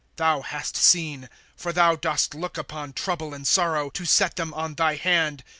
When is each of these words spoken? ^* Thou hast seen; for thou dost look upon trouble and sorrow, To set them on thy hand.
^* 0.01 0.03
Thou 0.15 0.41
hast 0.41 0.75
seen; 0.77 1.29
for 1.55 1.71
thou 1.71 1.95
dost 1.95 2.33
look 2.33 2.57
upon 2.57 2.91
trouble 2.93 3.35
and 3.35 3.45
sorrow, 3.45 3.91
To 3.91 4.03
set 4.03 4.35
them 4.35 4.51
on 4.55 4.73
thy 4.73 4.95
hand. 4.95 5.43